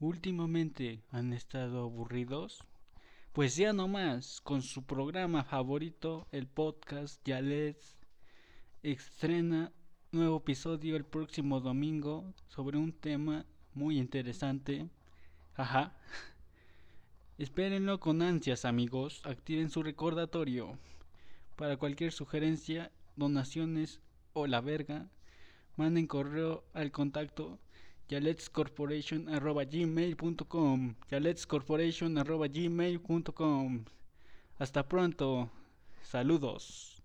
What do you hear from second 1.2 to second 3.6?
estado aburridos, pues